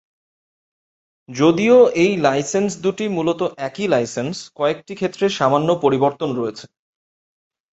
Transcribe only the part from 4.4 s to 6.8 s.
কয়েকটি ক্ষেত্রে সামান্য পরিবর্তন রয়েছে।